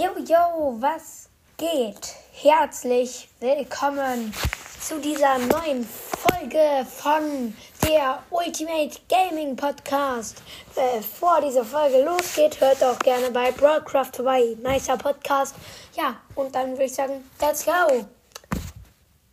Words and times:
Yo, 0.00 0.16
yo, 0.26 0.78
was 0.80 1.28
geht? 1.58 2.14
Herzlich 2.32 3.28
willkommen 3.38 4.32
zu 4.80 4.98
dieser 4.98 5.36
neuen 5.36 5.86
Folge 5.86 6.86
von 6.86 7.54
der 7.86 8.22
Ultimate 8.30 8.98
Gaming 9.10 9.56
Podcast. 9.56 10.42
Bevor 10.74 11.42
diese 11.42 11.62
Folge 11.66 12.02
losgeht, 12.02 12.58
hört 12.62 12.82
auch 12.82 12.98
gerne 13.00 13.30
bei 13.30 13.52
Broadcraft 13.52 14.12
vorbei. 14.16 14.56
Nicer 14.62 14.96
Podcast. 14.96 15.54
Ja, 15.94 16.16
und 16.34 16.54
dann 16.54 16.70
würde 16.70 16.84
ich 16.84 16.94
sagen, 16.94 17.22
let's 17.38 17.66
go. 17.66 18.06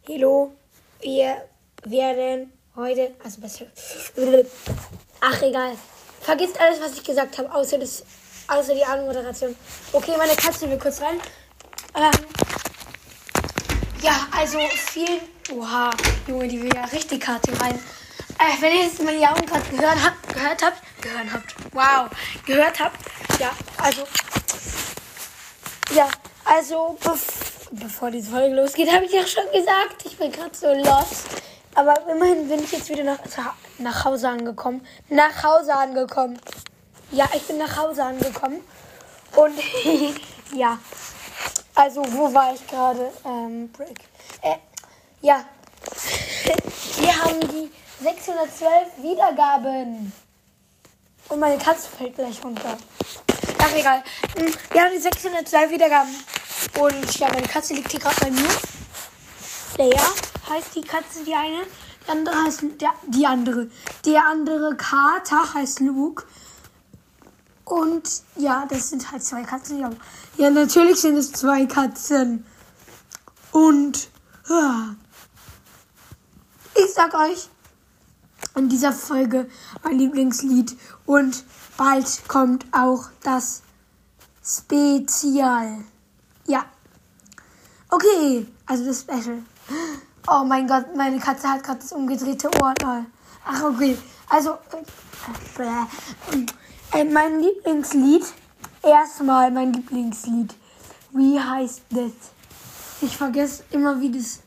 Hallo, 0.09 0.51
wir 0.99 1.43
werden 1.85 2.51
heute, 2.75 3.15
also 3.23 3.39
besser, 3.39 3.67
ach 5.21 5.41
egal, 5.43 5.77
vergisst 6.19 6.59
alles, 6.59 6.81
was 6.81 6.91
ich 6.91 7.05
gesagt 7.05 7.37
habe, 7.37 7.53
außer 7.53 7.77
das 7.77 8.03
also 8.47 8.73
die 8.73 8.83
Anmoderation. 8.83 9.55
Okay, 9.91 10.15
meine 10.17 10.35
Katze 10.35 10.69
will 10.69 10.77
kurz 10.77 11.01
rein. 11.01 11.19
Ähm, 11.95 12.25
ja, 14.01 14.27
also 14.35 14.59
viel. 14.59 15.21
Oha, 15.53 15.91
Junge, 16.27 16.47
die 16.47 16.61
will 16.61 16.73
ja 16.73 16.85
richtig 16.85 17.21
Karte 17.21 17.51
rein. 17.59 17.79
Äh, 18.39 18.61
wenn 18.61 18.73
ihr 18.73 18.83
jetzt 18.83 18.99
die 18.99 19.27
Augen 19.27 19.45
gerade 19.45 19.69
gehört 19.69 19.97
habt, 20.03 20.33
gehört 20.33 20.63
habt, 20.63 21.01
gehört 21.01 21.33
habt, 21.33 21.55
wow, 21.73 22.09
gehört 22.45 22.79
habt, 22.79 22.97
ja, 23.39 23.49
also, 23.77 24.03
ja, 25.95 26.07
also, 26.45 26.97
bev 27.03 27.47
bevor 27.71 28.11
diese 28.11 28.31
Folge 28.31 28.55
losgeht, 28.55 28.91
habe 28.91 29.05
ich 29.05 29.11
ja 29.11 29.25
schon 29.25 29.43
gesagt, 29.51 30.05
ich 30.05 30.17
bin 30.17 30.31
gerade 30.31 30.55
so 30.55 30.67
lost. 30.73 31.27
Aber 31.75 31.93
immerhin 32.09 32.47
bin 32.47 32.63
ich 32.63 32.71
jetzt 32.71 32.89
wieder 32.89 33.03
nach, 33.03 33.19
nach 33.77 34.05
Hause 34.05 34.29
angekommen. 34.29 34.85
Nach 35.09 35.43
Hause 35.43 35.75
angekommen. 35.75 36.39
Ja, 37.11 37.29
ich 37.33 37.47
bin 37.47 37.57
nach 37.57 37.77
Hause 37.77 38.03
angekommen. 38.03 38.61
Und 39.35 39.57
ja, 40.53 40.77
also 41.75 42.03
wo 42.11 42.33
war 42.33 42.53
ich 42.53 42.65
gerade? 42.67 43.11
Ähm, 43.25 43.71
Break. 43.71 43.99
Äh, 44.41 44.57
ja, 45.21 45.45
wir 46.97 47.23
haben 47.23 47.39
die 47.39 47.71
612 48.01 48.69
Wiedergaben. 49.01 50.11
Und 51.29 51.39
meine 51.39 51.57
Katze 51.57 51.89
fällt 51.89 52.15
gleich 52.15 52.43
runter. 52.43 52.77
Ach, 53.59 53.73
egal. 53.75 54.03
Hm, 54.37 54.53
wir 54.71 54.81
haben 54.81 54.91
die 54.93 54.99
602 54.99 55.69
Wiedergaben. 55.69 56.13
Und 56.79 57.19
ja, 57.19 57.29
meine 57.29 57.47
Katze 57.47 57.73
liegt 57.73 57.91
hier 57.91 57.99
gerade 57.99 58.15
bei 58.21 58.31
mir. 58.31 58.49
Leia 59.77 60.01
heißt 60.49 60.75
die 60.75 60.81
Katze, 60.81 61.23
die 61.25 61.33
eine. 61.33 61.63
Die 62.05 62.11
andere 62.11 62.43
heißt 62.43 62.61
der, 62.81 62.93
die 63.07 63.25
andere. 63.25 63.69
Der 64.05 64.25
andere 64.25 64.75
Kater 64.75 65.53
heißt 65.53 65.79
Luke. 65.81 66.25
Und 67.67 68.23
ja, 68.37 68.65
das 68.69 68.89
sind 68.89 69.11
halt 69.11 69.23
zwei 69.23 69.43
Katzen. 69.43 69.79
Ja, 69.79 69.89
ja 70.37 70.49
natürlich 70.49 71.01
sind 71.01 71.17
es 71.17 71.33
zwei 71.33 71.65
Katzen. 71.65 72.45
Und 73.51 74.09
ja, 74.47 74.95
ich 76.75 76.93
sag 76.93 77.13
euch 77.13 77.49
in 78.55 78.69
dieser 78.69 78.93
Folge 78.93 79.49
mein 79.83 79.99
Lieblingslied. 79.99 80.77
Und 81.05 81.43
bald 81.75 82.27
kommt 82.29 82.65
auch 82.71 83.09
das 83.21 83.63
Spezial. 84.41 85.83
Ja. 86.45 86.65
Okay, 87.89 88.47
also 88.65 88.85
das 88.85 89.01
Special. 89.01 89.43
Oh 90.25 90.45
mein 90.45 90.67
Gott, 90.67 90.95
meine 90.95 91.19
Katze 91.19 91.49
hat 91.49 91.63
gerade 91.63 91.79
das 91.79 91.91
umgedrehte 91.91 92.49
Ohr. 92.61 92.73
Ach, 93.45 93.63
okay. 93.63 93.97
Also, 94.29 94.57
äh, 94.71 95.63
äh, 95.63 96.45
mein 96.93 97.41
Lieblingslied. 97.41 98.25
Erstmal 98.83 99.51
mein 99.51 99.73
Lieblingslied. 99.73 100.53
Wie 101.11 101.39
heißt 101.39 101.81
das? 101.89 102.11
Ich 103.01 103.17
vergesse 103.17 103.63
immer, 103.71 103.99
wie 103.99 104.11
das 104.11 104.39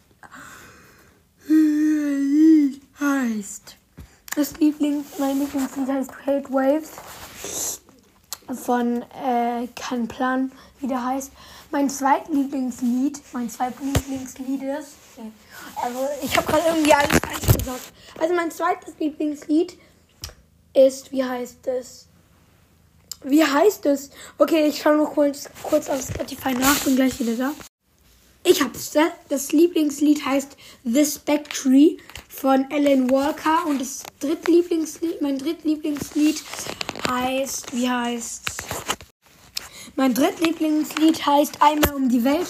Lied 1.47 2.83
heißt. 2.99 3.77
Das 4.37 4.57
Lieblings, 4.59 5.07
mein 5.19 5.41
Lieblingslied 5.41 5.89
heißt 5.89 6.11
Hate 6.27 6.53
Waves 6.53 6.91
von 8.55 9.03
äh, 9.03 9.67
kein 9.77 10.09
Plan, 10.09 10.53
wie 10.81 10.89
der 10.89 11.05
heißt. 11.05 11.33
Mein 11.71 11.89
zweitlieblingslied, 11.89 13.21
mein 13.33 13.49
zweitlieblingslied 13.49 14.63
ist. 14.63 14.95
Also 15.77 16.09
ich 16.23 16.37
habe 16.37 16.47
gerade 16.47 16.69
irgendwie 16.69 16.95
alles 16.95 17.19
falsch 17.19 17.57
gesagt. 17.59 17.93
Also 18.19 18.35
mein 18.35 18.51
zweites 18.51 18.99
Lieblingslied 18.99 19.79
ist, 20.75 21.13
wie 21.13 21.25
heißt 21.25 21.67
es? 21.69 22.10
Wie 23.23 23.45
heißt 23.45 23.85
es? 23.87 24.11
Okay, 24.39 24.67
ich 24.67 24.81
schaue 24.81 24.97
noch 24.97 25.13
kurz, 25.13 25.49
kurz 25.63 25.89
auf 25.89 26.01
Spotify 26.01 26.53
nach, 26.55 26.79
bin 26.81 26.97
gleich 26.97 27.19
wieder 27.21 27.35
da. 27.35 27.53
Ich 28.43 28.63
hab's. 28.63 28.93
Das 29.29 29.53
Lieblingslied 29.53 30.25
heißt 30.25 30.57
The 30.85 31.05
Spectre 31.05 31.97
von 32.29 32.67
Alan 32.73 33.11
Walker 33.11 33.67
und 33.67 33.81
das 33.81 34.03
drittlieblingslied, 34.21 35.21
mein 35.21 35.39
drittlieblingslied 35.39 36.43
heißt, 37.11 37.75
wie 37.75 37.91
heißt's? 37.91 38.57
Mein 39.97 40.15
drittlieblingslied 40.15 41.27
heißt 41.27 41.61
Einmal 41.61 41.95
um 41.95 42.09
die 42.09 42.25
Welt. 42.25 42.49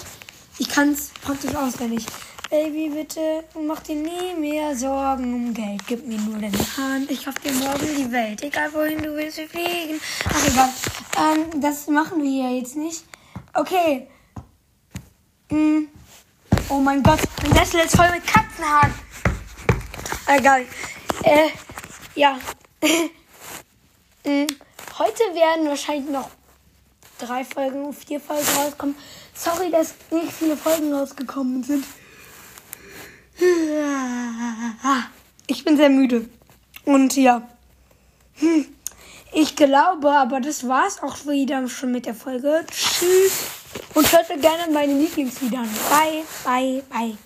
Ich 0.57 0.69
kann's 0.69 1.11
praktisch 1.21 1.53
auswendig. 1.53 2.05
Baby, 2.51 2.89
bitte 2.89 3.45
mach 3.65 3.79
dir 3.79 3.95
nie 3.95 4.35
mehr 4.37 4.75
Sorgen 4.75 5.33
um 5.33 5.53
Geld. 5.53 5.87
Gib 5.87 6.05
mir 6.05 6.17
nur 6.17 6.37
deine 6.37 6.57
Hand. 6.75 7.09
Ich 7.09 7.25
hoffe 7.25 7.39
dir 7.39 7.53
morgen 7.53 7.87
die 7.97 8.11
Welt. 8.11 8.43
Egal 8.43 8.73
wohin 8.73 9.01
du 9.01 9.15
willst, 9.15 9.37
wir 9.37 9.47
fliegen. 9.47 10.01
Ach 10.25 10.45
egal. 10.45 10.69
Ähm, 11.17 11.61
das 11.61 11.87
machen 11.87 12.21
wir 12.21 12.29
hier 12.29 12.57
jetzt 12.57 12.75
nicht. 12.75 13.05
Okay. 13.53 14.09
Hm. 15.49 15.87
Oh 16.67 16.79
mein 16.79 17.01
Gott, 17.01 17.21
mein 17.41 17.53
Sessel 17.53 17.85
ist 17.85 17.95
voll 17.95 18.11
mit 18.11 18.27
Katzenhaaren. 18.27 18.93
Egal. 20.27 20.65
Äh, 21.23 21.47
ja. 22.15 22.37
hm. 24.25 24.47
Heute 24.99 25.23
werden 25.33 25.69
wahrscheinlich 25.69 26.11
noch 26.11 26.29
drei 27.17 27.45
Folgen, 27.45 27.93
vier 27.93 28.19
Folgen 28.19 28.45
rauskommen. 28.57 28.95
Sorry, 29.33 29.71
dass 29.71 29.93
nicht 30.11 30.33
viele 30.33 30.57
Folgen 30.57 30.93
rausgekommen 30.93 31.63
sind. 31.63 31.85
Ich 35.51 35.65
bin 35.65 35.75
sehr 35.75 35.89
müde. 35.89 36.29
Und 36.85 37.17
ja. 37.17 37.45
Hm. 38.35 38.65
Ich 39.33 39.57
glaube, 39.57 40.09
aber 40.09 40.39
das 40.39 40.65
war's 40.65 41.03
auch 41.03 41.25
wieder 41.25 41.67
schon 41.67 41.91
mit 41.91 42.05
der 42.05 42.15
Folge. 42.15 42.65
Tschüss. 42.71 43.47
Und 43.93 44.09
hört 44.13 44.29
mir 44.29 44.39
gerne 44.39 44.71
meine 44.71 44.93
Lieblingslieder 44.93 45.59
an. 45.59 45.69
Bye, 45.89 46.23
bye, 46.45 46.83
bye. 46.89 47.17